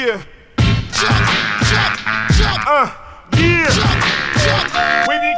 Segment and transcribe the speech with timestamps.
[0.00, 0.16] Yeah.
[0.56, 1.28] Jump,
[1.68, 1.94] jump,
[2.32, 2.64] jump.
[2.64, 2.88] Uh,
[3.36, 3.68] yeah.
[3.68, 5.08] Jump, jump.
[5.08, 5.36] When you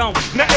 [0.00, 0.14] gone.
[0.34, 0.49] Now